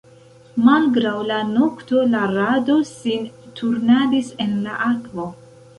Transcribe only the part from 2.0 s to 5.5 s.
la rado sin turnadis en la akvo.